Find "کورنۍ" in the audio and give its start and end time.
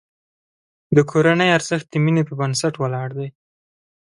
1.11-1.49